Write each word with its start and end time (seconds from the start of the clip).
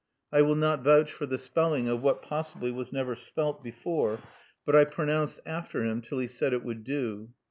I 0.31 0.41
will 0.41 0.55
not 0.55 0.83
vouch 0.83 1.11
for 1.11 1.27
the 1.27 1.37
spelling 1.37 1.87
of 1.87 2.01
what 2.01 2.23
possibly 2.23 2.71
was 2.71 2.91
never 2.91 3.15
spelt 3.15 3.63
before, 3.63 4.19
but 4.65 4.75
I 4.75 4.83
pronounced 4.83 5.41
after 5.45 5.83
him 5.85 6.01
till 6.01 6.17
he 6.17 6.27
said 6.27 6.53
it 6.53 6.63
would 6.63 6.83
do. 6.83 7.29